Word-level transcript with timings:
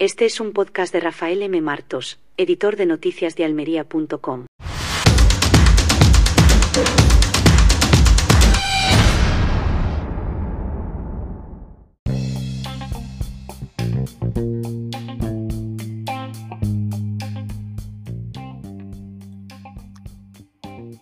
Este 0.00 0.26
es 0.26 0.38
un 0.38 0.52
podcast 0.52 0.92
de 0.92 1.00
Rafael 1.00 1.42
M. 1.42 1.60
Martos, 1.60 2.20
editor 2.36 2.76
de 2.76 2.86
noticias 2.86 3.34
de 3.34 3.44
almería.com. 3.44 4.46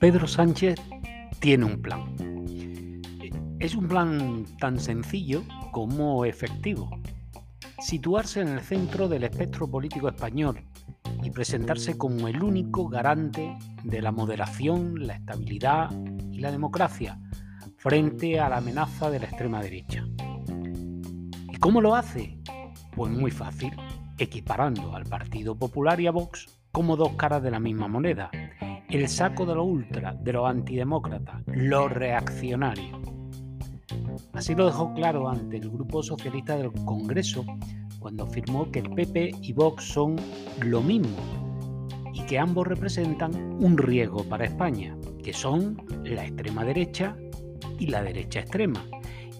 Pedro 0.01 0.27
Sánchez 0.27 0.77
tiene 1.39 1.67
un 1.67 1.83
plan. 1.83 3.03
Es 3.59 3.75
un 3.75 3.89
plan 3.89 4.47
tan 4.59 4.81
sencillo 4.81 5.43
como 5.71 6.25
efectivo. 6.25 6.89
Situarse 7.79 8.41
en 8.41 8.49
el 8.49 8.61
centro 8.61 9.09
del 9.09 9.25
espectro 9.25 9.71
político 9.71 10.09
español 10.09 10.65
y 11.23 11.31
presentarse 11.31 11.97
como 11.97 12.29
el 12.29 12.43
único 12.43 12.89
garante 12.89 13.57
de 13.85 14.03
la 14.03 14.13
moderación, 14.13 15.07
la 15.07 15.15
estabilidad 15.15 15.91
y 16.33 16.39
la 16.39 16.51
democracia 16.51 17.19
frente 17.77 18.41
a 18.41 18.49
la 18.49 18.59
amenaza 18.59 19.11
de 19.11 19.21
la 19.21 19.27
extrema 19.27 19.63
derecha. 19.63 20.07
¿Y 21.53 21.57
cómo 21.59 21.81
lo 21.81 21.95
hace? 21.95 22.39
Pues 22.95 23.13
muy 23.13 23.31
fácil, 23.31 23.73
equiparando 24.19 24.95
al 24.97 25.05
Partido 25.05 25.57
Popular 25.57 26.01
y 26.01 26.07
a 26.07 26.13
Vox 26.13 26.47
como 26.73 26.97
dos 26.97 27.13
caras 27.17 27.43
de 27.43 27.51
la 27.51 27.61
misma 27.61 27.89
moneda 27.89 28.31
el 28.89 29.09
saco 29.09 29.45
de 29.47 29.55
lo 29.55 29.65
ultra, 29.65 30.15
de 30.15 30.33
los 30.33 30.49
antidemócratas, 30.49 31.43
lo 31.47 31.89
reaccionario. 31.89 33.06
Así 34.37 34.55
lo 34.55 34.67
dejó 34.67 34.93
claro 34.93 35.31
ante 35.31 35.57
el 35.57 35.71
Grupo 35.71 36.03
Socialista 36.03 36.59
del 36.59 36.71
Congreso 36.85 37.43
cuando 37.99 38.25
afirmó 38.25 38.71
que 38.71 38.81
el 38.81 38.91
PP 38.91 39.35
y 39.41 39.55
Vox 39.55 39.83
son 39.83 40.17
lo 40.61 40.83
mismo 40.83 41.17
y 42.13 42.21
que 42.27 42.39
ambos 42.39 42.67
representan 42.67 43.35
un 43.65 43.79
riesgo 43.79 44.25
para 44.25 44.45
España, 44.45 44.95
que 45.25 45.33
son 45.33 45.83
la 46.05 46.27
extrema 46.27 46.67
derecha 46.67 47.17
y 47.79 47.87
la 47.87 48.03
derecha 48.03 48.41
extrema. 48.41 48.85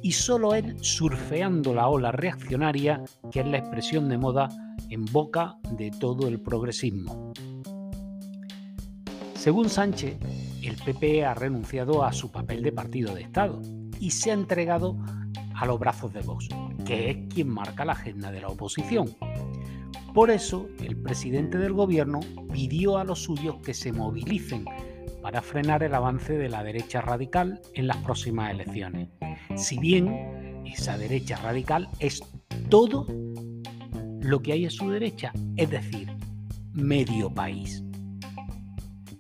Y 0.01 0.13
solo 0.13 0.55
él 0.55 0.77
surfeando 0.81 1.75
la 1.75 1.89
ola 1.89 2.11
reaccionaria, 2.11 3.05
que 3.31 3.41
es 3.41 3.47
la 3.47 3.59
expresión 3.59 4.09
de 4.09 4.17
moda 4.17 4.49
en 4.89 5.05
boca 5.05 5.57
de 5.73 5.91
todo 5.91 6.27
el 6.27 6.41
progresismo. 6.41 7.35
Según 9.35 9.69
Sánchez, 9.69 10.17
el 10.63 10.77
PP 10.77 11.23
ha 11.27 11.35
renunciado 11.35 12.03
a 12.03 12.15
su 12.15 12.33
papel 12.33 12.63
de 12.63 12.73
partido 12.73 13.15
de 13.15 13.21
Estado 13.21 13.61
y 14.01 14.11
se 14.11 14.31
ha 14.31 14.35
entregado 14.35 14.97
a 15.55 15.67
los 15.67 15.79
brazos 15.79 16.13
de 16.13 16.21
Vox, 16.21 16.49
que 16.85 17.11
es 17.11 17.17
quien 17.33 17.49
marca 17.49 17.85
la 17.85 17.93
agenda 17.93 18.31
de 18.31 18.41
la 18.41 18.49
oposición. 18.49 19.17
Por 20.15 20.31
eso, 20.31 20.69
el 20.81 20.97
presidente 20.97 21.59
del 21.59 21.73
gobierno 21.73 22.21
pidió 22.53 22.99
a 22.99 23.05
los 23.05 23.23
suyos 23.23 23.57
que 23.63 23.75
se 23.75 23.93
movilicen 23.93 24.65
para 25.23 25.43
frenar 25.43 25.83
el 25.83 25.95
avance 25.95 26.39
de 26.39 26.49
la 26.49 26.63
derecha 26.63 27.01
radical 27.01 27.61
en 27.75 27.87
las 27.87 27.97
próximas 27.99 28.51
elecciones. 28.51 29.09
Si 29.57 29.79
bien 29.79 30.63
esa 30.67 30.97
derecha 30.97 31.37
radical 31.37 31.89
es 31.99 32.23
todo 32.69 33.07
lo 34.21 34.41
que 34.41 34.53
hay 34.53 34.67
a 34.67 34.71
su 34.71 34.91
derecha, 34.91 35.33
es 35.57 35.71
decir, 35.71 36.09
medio 36.73 37.29
país. 37.33 37.83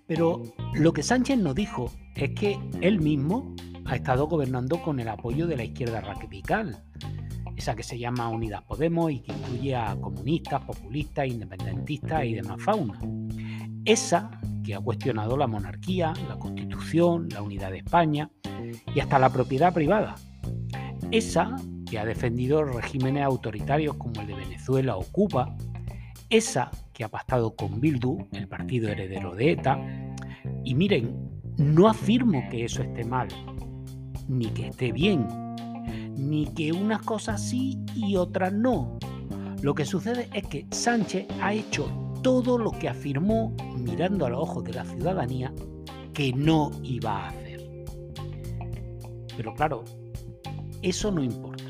Pero 0.06 0.42
lo 0.74 0.92
que 0.92 1.02
Sánchez 1.02 1.38
nos 1.38 1.54
dijo 1.54 1.90
es 2.14 2.30
que 2.30 2.58
él 2.80 3.00
mismo 3.00 3.55
ha 3.86 3.94
estado 3.94 4.26
gobernando 4.26 4.82
con 4.82 5.00
el 5.00 5.08
apoyo 5.08 5.46
de 5.46 5.56
la 5.56 5.64
izquierda 5.64 6.00
radical, 6.00 6.82
esa 7.56 7.74
que 7.74 7.82
se 7.82 7.98
llama 7.98 8.28
Unidas 8.28 8.62
Podemos 8.62 9.10
y 9.10 9.20
que 9.20 9.32
incluye 9.32 9.74
a 9.74 9.96
comunistas, 9.96 10.62
populistas, 10.64 11.26
independentistas 11.26 12.24
y 12.24 12.34
demás 12.34 12.62
fauna. 12.62 13.00
Esa 13.84 14.30
que 14.64 14.74
ha 14.74 14.80
cuestionado 14.80 15.36
la 15.36 15.46
monarquía, 15.46 16.12
la 16.28 16.36
constitución, 16.36 17.28
la 17.30 17.42
unidad 17.42 17.70
de 17.70 17.78
España 17.78 18.30
y 18.94 19.00
hasta 19.00 19.18
la 19.18 19.30
propiedad 19.30 19.72
privada. 19.72 20.16
Esa 21.10 21.56
que 21.88 21.98
ha 21.98 22.04
defendido 22.04 22.64
regímenes 22.64 23.22
autoritarios 23.22 23.96
como 23.96 24.20
el 24.20 24.26
de 24.26 24.34
Venezuela 24.34 24.96
o 24.96 25.04
Cuba. 25.04 25.56
Esa 26.28 26.70
que 26.92 27.04
ha 27.04 27.08
pactado 27.08 27.54
con 27.54 27.80
Bildu, 27.80 28.26
el 28.32 28.48
partido 28.48 28.88
heredero 28.88 29.34
de 29.34 29.52
ETA. 29.52 29.78
Y 30.64 30.74
miren, 30.74 31.30
no 31.56 31.88
afirmo 31.88 32.42
que 32.50 32.64
eso 32.64 32.82
esté 32.82 33.04
mal, 33.04 33.28
ni 34.28 34.46
que 34.46 34.68
esté 34.68 34.92
bien, 34.92 35.26
ni 36.16 36.46
que 36.46 36.72
unas 36.72 37.02
cosas 37.02 37.42
sí 37.42 37.78
y 37.94 38.16
otras 38.16 38.52
no. 38.52 38.98
Lo 39.62 39.74
que 39.74 39.84
sucede 39.84 40.28
es 40.32 40.46
que 40.46 40.66
Sánchez 40.70 41.26
ha 41.40 41.52
hecho 41.52 41.88
todo 42.22 42.58
lo 42.58 42.72
que 42.72 42.88
afirmó 42.88 43.54
mirando 43.78 44.26
a 44.26 44.30
los 44.30 44.40
ojos 44.40 44.64
de 44.64 44.74
la 44.74 44.84
ciudadanía 44.84 45.52
que 46.12 46.32
no 46.32 46.70
iba 46.82 47.24
a 47.24 47.28
hacer. 47.28 47.84
Pero 49.36 49.54
claro, 49.54 49.84
eso 50.82 51.10
no 51.10 51.22
importa. 51.22 51.64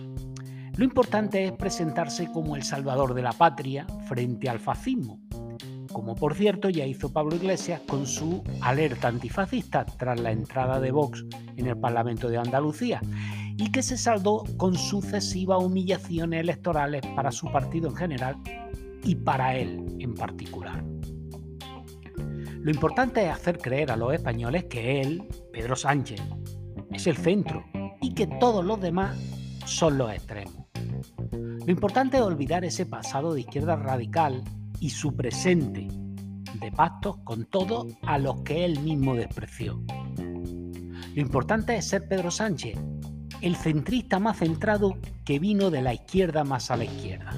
Lo 0.77 0.85
importante 0.85 1.45
es 1.45 1.53
presentarse 1.53 2.31
como 2.31 2.55
el 2.55 2.63
salvador 2.63 3.15
de 3.15 3.23
la 3.23 3.33
patria 3.33 3.87
frente 4.07 4.49
al 4.49 4.59
fascismo, 4.59 5.21
como 5.97 6.15
por 6.15 6.35
cierto 6.35 6.69
ya 6.69 6.85
hizo 6.85 7.11
Pablo 7.11 7.37
Iglesias 7.37 7.81
con 7.89 8.07
su 8.07 8.45
alerta 8.61 9.09
antifascista 9.09 9.87
tras 9.87 10.21
la 10.21 10.31
entrada 10.31 10.79
de 10.79 10.91
Vox 10.91 11.25
en 11.57 11.69
el 11.69 11.79
Parlamento 11.79 12.29
de 12.29 12.37
Andalucía 12.37 13.01
y 13.57 13.73
que 13.73 13.83
se 13.83 13.97
saldó 13.97 14.45
con 14.59 14.75
sucesivas 14.75 15.65
humillaciones 15.65 16.41
electorales 16.41 17.01
para 17.17 17.33
su 17.33 17.51
partido 17.51 17.89
en 17.89 17.97
general 17.97 18.37
y 19.05 19.15
para 19.15 19.57
él 19.57 19.87
en 19.99 20.13
particular. 20.13 20.85
Lo 22.61 22.71
importante 22.71 23.25
es 23.25 23.33
hacer 23.33 23.57
creer 23.57 23.91
a 23.91 23.97
los 23.97 24.13
españoles 24.13 24.65
que 24.65 25.01
él, 25.01 25.27
Pedro 25.51 25.77
Sánchez, 25.77 26.21
es 26.93 27.07
el 27.07 27.17
centro 27.17 27.65
y 28.03 28.13
que 28.13 28.27
todos 28.27 28.63
los 28.63 28.79
demás 28.83 29.17
son 29.65 29.97
los 29.97 30.13
extremos. 30.13 30.67
Lo 31.33 31.73
importante 31.73 32.19
es 32.19 32.23
olvidar 32.23 32.67
ese 32.67 32.85
pasado 32.85 33.33
de 33.33 33.41
izquierda 33.41 33.77
radical 33.77 34.45
y 34.81 34.91
su 34.91 35.15
presente 35.15 35.89
de 36.61 36.73
pactos 36.73 37.19
con 37.19 37.45
todos 37.45 37.87
a 38.03 38.19
los 38.19 38.43
que 38.43 38.65
él 38.65 38.81
mismo 38.81 39.15
despreció. 39.15 39.83
Lo 41.15 41.23
importante 41.23 41.77
es 41.77 41.89
ser 41.89 42.09
Pedro 42.09 42.31
Sánchez, 42.31 42.79
el 43.41 43.57
centrista 43.57 44.19
más 44.19 44.39
centrado 44.39 44.99
que 45.25 45.39
vino 45.39 45.71
de 45.71 45.83
la 45.83 45.95
izquierda 45.95 46.45
más 46.45 46.71
a 46.71 46.77
la 46.77 46.85
izquierda. 46.85 47.33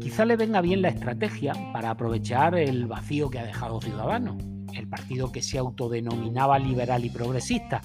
Quizá 0.00 0.24
le 0.24 0.36
venga 0.36 0.60
bien 0.60 0.82
la 0.82 0.88
estrategia 0.88 1.52
para 1.72 1.90
aprovechar 1.90 2.56
el 2.56 2.86
vacío 2.86 3.30
que 3.30 3.38
ha 3.38 3.44
dejado 3.44 3.80
Ciudadanos, 3.80 4.36
el 4.74 4.88
partido 4.88 5.30
que 5.30 5.42
se 5.42 5.58
autodenominaba 5.58 6.58
liberal 6.58 7.04
y 7.04 7.10
progresista 7.10 7.82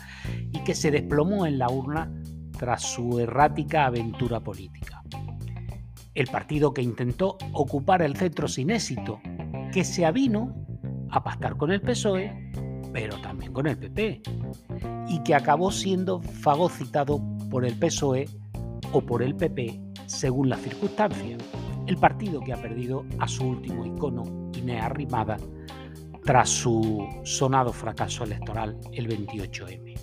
y 0.51 0.63
que 0.63 0.75
se 0.75 0.91
desplomó 0.91 1.45
en 1.45 1.59
la 1.59 1.69
urna 1.69 2.11
tras 2.57 2.83
su 2.83 3.19
errática 3.19 3.85
aventura 3.85 4.39
política. 4.39 4.82
El 6.15 6.27
partido 6.27 6.73
que 6.73 6.81
intentó 6.81 7.37
ocupar 7.53 8.01
el 8.01 8.15
centro 8.15 8.47
sin 8.47 8.69
éxito, 8.69 9.19
que 9.71 9.83
se 9.83 10.05
avino 10.05 10.53
a 11.09 11.23
pactar 11.23 11.57
con 11.57 11.71
el 11.71 11.81
PSOE, 11.81 12.51
pero 12.91 13.19
también 13.21 13.51
con 13.51 13.65
el 13.65 13.77
PP, 13.77 14.21
y 15.07 15.23
que 15.23 15.33
acabó 15.33 15.71
siendo 15.71 16.21
fagocitado 16.21 17.19
por 17.49 17.65
el 17.65 17.77
PSOE 17.77 18.27
o 18.91 19.01
por 19.01 19.23
el 19.23 19.35
PP 19.35 19.81
según 20.05 20.49
las 20.49 20.61
circunstancias. 20.61 21.41
El 21.87 21.97
partido 21.97 22.39
que 22.41 22.53
ha 22.53 22.61
perdido 22.61 23.03
a 23.19 23.27
su 23.27 23.45
último 23.45 23.85
icono, 23.85 24.23
Inés 24.55 24.83
Arrimada, 24.83 25.37
tras 26.23 26.49
su 26.49 27.05
sonado 27.23 27.73
fracaso 27.73 28.23
electoral 28.23 28.77
el 28.93 29.09
28M. 29.09 29.93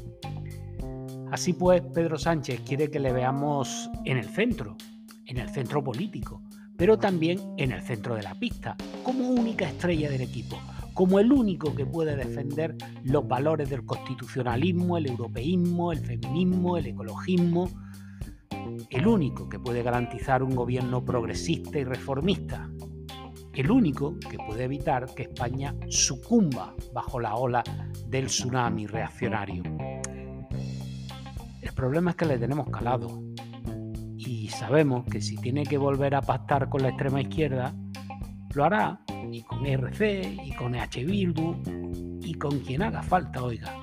Así 1.30 1.52
pues, 1.52 1.82
Pedro 1.94 2.18
Sánchez 2.18 2.60
quiere 2.66 2.90
que 2.90 2.98
le 2.98 3.12
veamos 3.12 3.88
en 4.04 4.18
el 4.18 4.28
centro, 4.28 4.76
en 5.30 5.38
el 5.38 5.48
centro 5.48 5.82
político, 5.82 6.42
pero 6.76 6.98
también 6.98 7.38
en 7.56 7.70
el 7.70 7.82
centro 7.82 8.16
de 8.16 8.22
la 8.22 8.34
pista, 8.34 8.76
como 9.04 9.28
única 9.28 9.64
estrella 9.64 10.10
del 10.10 10.22
equipo, 10.22 10.58
como 10.92 11.20
el 11.20 11.30
único 11.32 11.72
que 11.74 11.86
puede 11.86 12.16
defender 12.16 12.74
los 13.04 13.26
valores 13.28 13.70
del 13.70 13.86
constitucionalismo, 13.86 14.98
el 14.98 15.06
europeísmo, 15.06 15.92
el 15.92 16.00
feminismo, 16.00 16.76
el 16.76 16.86
ecologismo, 16.86 17.70
el 18.90 19.06
único 19.06 19.48
que 19.48 19.60
puede 19.60 19.84
garantizar 19.84 20.42
un 20.42 20.56
gobierno 20.56 21.04
progresista 21.04 21.78
y 21.78 21.84
reformista, 21.84 22.68
el 23.54 23.70
único 23.70 24.18
que 24.18 24.36
puede 24.38 24.64
evitar 24.64 25.14
que 25.14 25.22
España 25.22 25.76
sucumba 25.88 26.74
bajo 26.92 27.20
la 27.20 27.36
ola 27.36 27.62
del 28.08 28.26
tsunami 28.26 28.88
reaccionario. 28.88 29.62
El 31.62 31.72
problema 31.72 32.10
es 32.10 32.16
que 32.16 32.26
le 32.26 32.38
tenemos 32.38 32.68
calado 32.68 33.29
sabemos 34.50 35.04
que 35.04 35.20
si 35.20 35.36
tiene 35.36 35.64
que 35.64 35.78
volver 35.78 36.14
a 36.14 36.20
pactar 36.20 36.68
con 36.68 36.82
la 36.82 36.88
extrema 36.88 37.20
izquierda, 37.20 37.74
lo 38.54 38.64
hará 38.64 39.00
y 39.30 39.42
con 39.42 39.64
RC 39.64 40.38
y 40.44 40.52
con 40.52 40.74
H 40.74 41.04
Bildu 41.04 41.56
y 42.22 42.34
con 42.34 42.58
quien 42.60 42.82
haga 42.82 43.02
falta, 43.02 43.42
oiga. 43.42 43.74